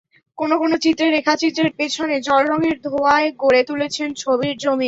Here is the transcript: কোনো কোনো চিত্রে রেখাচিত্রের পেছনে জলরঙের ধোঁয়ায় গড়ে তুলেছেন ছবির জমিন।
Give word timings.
কোনো 0.37 0.55
কোনো 0.57 0.75
চিত্রে 0.77 1.07
রেখাচিত্রের 1.09 1.71
পেছনে 1.77 2.15
জলরঙের 2.19 2.77
ধোঁয়ায় 2.81 3.29
গড়ে 3.37 3.61
তুলেছেন 3.63 4.07
ছবির 4.13 4.55
জমিন। 4.57 4.79